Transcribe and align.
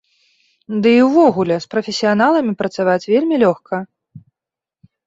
Ды 0.85 0.93
і 1.01 1.03
ўвогуле, 1.09 1.55
з 1.65 1.69
прафесіяналамі 1.75 2.57
працаваць 2.63 3.01
вельмі 3.13 3.35
лёгка. 3.47 3.85